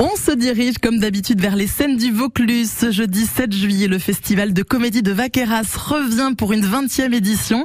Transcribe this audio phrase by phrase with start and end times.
[0.00, 2.90] On se dirige comme d'habitude vers les scènes du Vaucluse.
[2.90, 7.64] Jeudi 7 juillet, le festival de comédie de Vaqueras revient pour une 20e édition.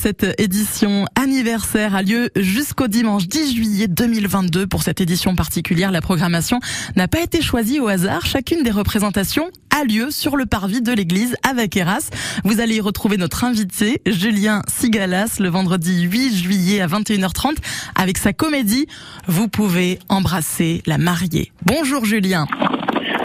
[0.00, 4.68] Cette édition anniversaire a lieu jusqu'au dimanche 10 juillet 2022.
[4.68, 6.60] Pour cette édition particulière, la programmation
[6.94, 8.24] n'a pas été choisie au hasard.
[8.24, 12.10] Chacune des représentations a lieu sur le parvis de l'église à Vaqueras.
[12.44, 17.56] Vous allez y retrouver notre invité, Julien Sigalas, le vendredi 8 juillet à 21h30
[18.00, 18.86] avec sa comédie
[19.26, 21.50] Vous pouvez embrasser la mariée.
[21.62, 22.46] Bonjour Julien.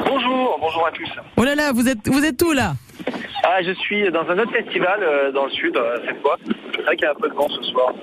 [0.07, 1.09] Bonjour, bonjour à tous.
[1.37, 2.73] Oh là là, vous êtes, vous êtes où là?
[3.43, 6.37] Ah, je suis dans un autre festival euh, dans le sud, euh, cette fois.
[6.75, 7.93] C'est vrai qu'il y a un peu de vent ce soir.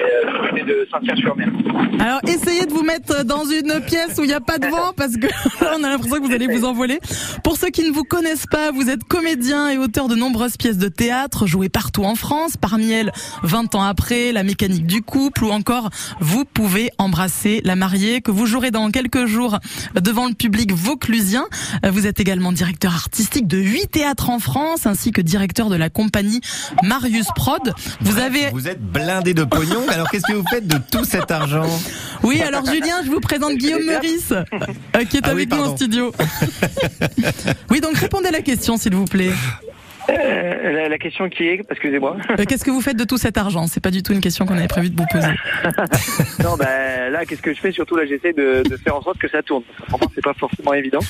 [0.00, 2.02] Euh, de.
[2.02, 4.92] Alors essayez de vous mettre dans une pièce où il n'y a pas de vent
[4.96, 5.26] parce que
[5.60, 6.98] on a l'impression que vous allez vous envoler.
[7.44, 10.78] Pour ceux qui ne vous connaissent pas, vous êtes comédien et auteur de nombreuses pièces
[10.78, 15.44] de théâtre jouées partout en France, parmi elles 20 ans après, La mécanique du couple
[15.44, 19.58] ou encore Vous pouvez embrasser la mariée que vous jouerez dans quelques jours
[19.94, 21.46] devant le public vauclusien.
[21.88, 25.90] Vous êtes également directeur artistique de huit théâtres en France ainsi que directeur de la
[25.90, 26.40] compagnie
[26.82, 27.72] Marius Prod.
[28.00, 31.30] Vous avez Vous êtes blindé de pognon, alors qu'est-ce que vous faites de tout cet
[31.30, 31.66] argent
[32.22, 35.58] Oui, alors Julien, je vous présente Guillaume Meurice, euh, qui est Ah oui, avec nous
[35.58, 36.12] en studio.
[37.70, 39.30] oui, donc répondez à la question, s'il vous plaît.
[40.08, 42.16] Euh, la, la question qui est, excusez-moi.
[42.38, 43.66] Euh, Qu'est-ce que vous faites de tout cet argent?
[43.66, 45.32] C'est pas du tout une question qu'on avait prévu de vous poser.
[46.44, 47.72] non, ben là, qu'est-ce que je fais?
[47.72, 49.64] Surtout là, j'essaie de, de faire en sorte que ça tourne.
[49.88, 51.00] Franchement, c'est pas forcément évident.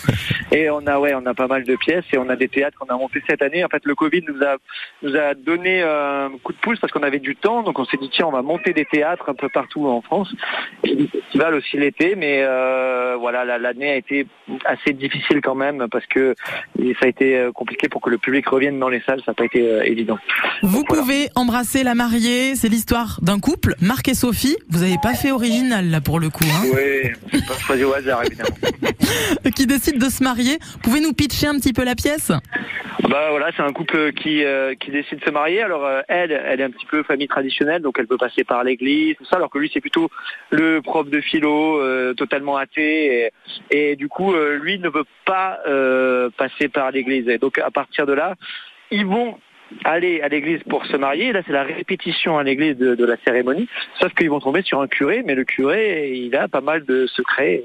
[0.56, 2.78] Et on a, ouais, on a pas mal de pièces et on a des théâtres
[2.78, 3.62] qu'on a montés cette année.
[3.64, 4.56] En fait, le Covid nous a
[5.02, 7.62] nous a donné euh, un coup de pouce parce qu'on avait du temps.
[7.62, 10.32] Donc, on s'est dit tiens, on va monter des théâtres un peu partout en France
[10.84, 12.14] et des festivals aussi l'été.
[12.16, 14.26] Mais euh, voilà, la- l'année a été
[14.64, 16.34] assez difficile quand même parce que
[16.78, 19.20] ça a été euh, compliqué pour que le public revienne dans les salles.
[19.26, 20.18] Ça n'a pas été euh, évident.
[20.62, 22.54] Vous pouvez embrasser la mariée.
[22.54, 24.56] C'est l'histoire d'un couple, Marc et Sophie.
[24.70, 27.92] Vous avez pas fait original là pour le coup, hein, Oui, j'ai pas choisi au
[27.92, 28.56] hasard évidemment.
[29.56, 30.58] qui décide de se marier.
[30.82, 32.32] Pouvez nous pitcher un petit peu la pièce?
[33.08, 35.62] Bah voilà, c'est un couple qui euh, qui décide de se marier.
[35.62, 38.64] Alors euh, elle, elle est un petit peu famille traditionnelle, donc elle peut passer par
[38.64, 39.36] l'église, tout ça.
[39.36, 40.10] Alors que lui, c'est plutôt
[40.50, 43.30] le prof de philo, euh, totalement athée,
[43.70, 45.58] et, du coup, lui ne veut pas
[46.36, 47.26] passer par l'église.
[47.40, 48.34] Donc à partir de là,
[48.90, 49.38] ils vont
[49.84, 51.32] aller à l'église pour se marier.
[51.32, 53.68] Là, c'est la répétition à l'église de, la cérémonie.
[54.00, 57.06] Sauf qu'ils vont tomber sur un curé, mais le curé, il a pas mal de
[57.06, 57.62] secrets,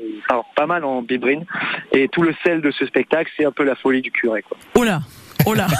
[0.55, 1.45] pas mal en bibrine.
[1.93, 4.43] Et tout le sel de ce spectacle, c'est un peu la folie du curé.
[4.43, 4.57] Quoi.
[4.85, 4.99] Là
[5.45, 5.67] Oh là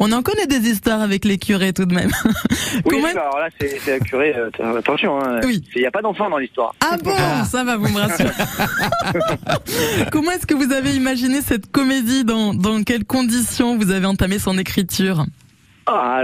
[0.00, 2.10] On en connaît des histoires avec les curés tout de même.
[2.24, 4.34] Oui, Comment- bah, alors là, c'est un curé.
[4.36, 5.62] euh, attention, hein, Oui.
[5.74, 6.74] il n'y a pas d'enfant dans l'histoire.
[6.80, 7.12] Ah bon,
[7.50, 8.30] ça va, vous me rassurez.
[10.12, 12.24] Comment est-ce que vous avez imaginé cette comédie?
[12.24, 15.24] Dans, dans quelles conditions vous avez entamé son écriture?
[15.90, 16.22] Ah,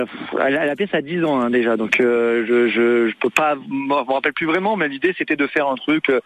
[0.77, 3.95] pièce a 10 ans hein, déjà, donc euh, je, je je peux pas, je me
[4.13, 6.21] rappelle plus vraiment, mais l'idée c'était de faire un truc, euh,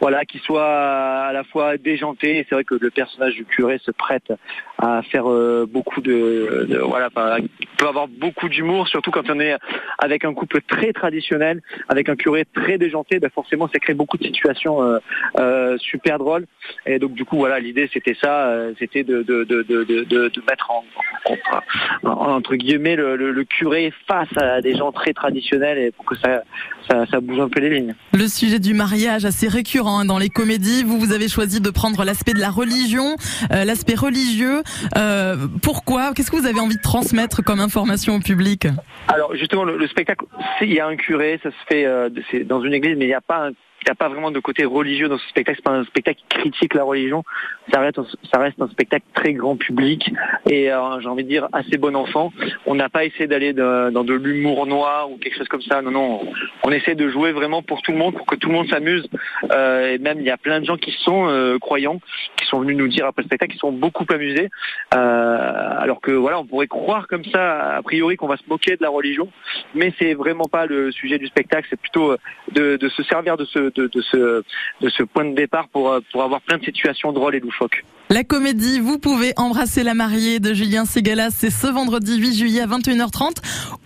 [0.00, 2.38] voilà, qui soit à la fois déjanté.
[2.38, 4.30] Et C'est vrai que le personnage du curé se prête
[4.78, 9.56] à faire euh, beaucoup de, de- voilà, peut avoir beaucoup d'humour, surtout quand on est
[9.98, 14.18] avec un couple très traditionnel, avec un curé très déjanté, ben forcément ça crée beaucoup
[14.18, 14.98] de situations euh,
[15.38, 16.46] euh, super drôles.
[16.86, 20.70] Et donc du coup voilà, l'idée c'était ça, c'était de de, de, de, de, mettre
[20.70, 20.84] en,
[21.30, 25.90] en- en- entre guillemets le, le, le curé face à des gens très traditionnels et
[25.90, 26.42] pour que ça,
[26.88, 27.94] ça, ça bouge un peu les lignes.
[28.12, 30.82] Le sujet du mariage assez récurrent hein, dans les comédies.
[30.84, 33.16] Vous, vous avez choisi de prendre l'aspect de la religion,
[33.52, 34.62] euh, l'aspect religieux.
[34.96, 36.12] Euh, pourquoi?
[36.14, 38.66] Qu'est-ce que vous avez envie de transmettre comme information au public?
[39.08, 40.24] Alors justement le, le spectacle,
[40.60, 42.10] il y a un curé, ça se fait euh,
[42.44, 44.38] dans une église, mais il n'y a pas un il n'y a pas vraiment de
[44.38, 45.58] côté religieux dans ce spectacle.
[45.58, 47.24] C'est pas un spectacle qui critique la religion.
[47.72, 47.98] Ça reste,
[48.32, 50.08] ça reste un spectacle très grand public
[50.48, 52.32] et euh, j'ai envie de dire assez bon enfant.
[52.66, 55.82] On n'a pas essayé d'aller dans de l'humour noir ou quelque chose comme ça.
[55.82, 56.20] Non, non.
[56.62, 59.08] On essaie de jouer vraiment pour tout le monde, pour que tout le monde s'amuse.
[59.50, 62.00] Euh, et même il y a plein de gens qui sont euh, croyants,
[62.36, 64.48] qui sont venus nous dire après le spectacle, qui sont beaucoup amusés.
[64.92, 68.82] Alors que voilà, on pourrait croire comme ça a priori qu'on va se moquer de
[68.82, 69.28] la religion,
[69.74, 71.66] mais c'est vraiment pas le sujet du spectacle.
[71.68, 72.16] C'est plutôt
[72.52, 74.42] de se servir de ce de, ce
[74.80, 77.84] de ce point de départ pour euh, pour avoir plein de situations drôles et loufoques.
[78.10, 82.60] La comédie Vous pouvez embrasser la mariée de Julien Segalas, c'est ce vendredi 8 juillet
[82.60, 83.36] à 21h30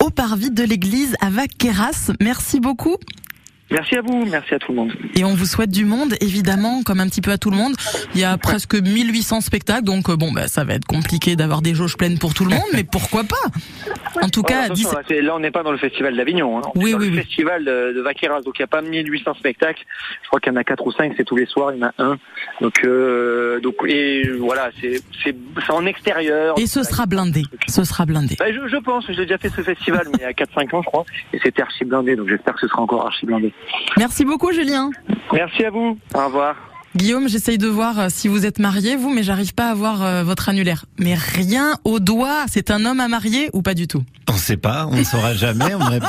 [0.04, 2.12] au parvis de l'église à Vaqueras.
[2.20, 2.96] Merci beaucoup.
[3.70, 4.92] Merci à vous, merci à tout le monde.
[5.16, 7.74] Et on vous souhaite du monde, évidemment, comme un petit peu à tout le monde.
[8.14, 11.62] Il y a presque 1800 spectacles, donc euh, bon, bah, ça va être compliqué d'avoir
[11.62, 13.34] des jauges pleines pour tout le monde, mais pourquoi pas?
[14.22, 16.58] En tout cas, attention, 17 là, on n'est pas dans le festival d'Avignon.
[16.58, 16.62] Hein.
[16.74, 17.18] On est Oui, dans oui, le oui.
[17.22, 19.82] festival de, de Vaqueras, donc il n'y a pas 1800 spectacles.
[20.22, 21.84] Je crois qu'il y en a quatre ou cinq, c'est tous les soirs, il y
[21.84, 22.18] en a un.
[22.60, 25.34] Donc, euh, donc et voilà, c'est c'est
[25.66, 26.54] c'est en extérieur.
[26.58, 27.42] et ce sera blindé.
[27.66, 28.36] Ce sera blindé.
[28.38, 30.82] Bah, je, je pense, j'ai déjà fait ce festival, mais il y a 4-5 ans,
[30.82, 33.52] je crois, et c'était archi blindé, donc j'espère que ce sera encore archi blindé.
[33.96, 34.90] Merci beaucoup, Julien.
[35.32, 35.98] Merci à vous.
[36.14, 36.56] Au revoir.
[36.94, 40.02] Guillaume, j'essaye de voir euh, si vous êtes marié, vous, mais j'arrive pas à voir
[40.02, 40.86] euh, votre annulaire.
[40.98, 42.46] Mais rien au doigt.
[42.50, 44.02] C'est un homme à marier ou pas du tout?
[44.30, 45.74] On ne sait pas, on ne saura jamais.
[45.74, 46.00] On, aurait-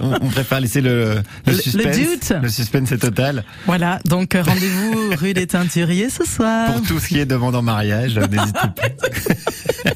[0.00, 1.98] on- on préfère laisser le, le, Le- le suspense.
[1.98, 2.32] doute.
[2.42, 3.44] Le suspense est total.
[3.66, 6.72] Voilà, donc euh, rendez-vous rue des Teinturiers ce soir.
[6.72, 8.72] Pour tout ce qui est demande en mariage, n'hésitez pas.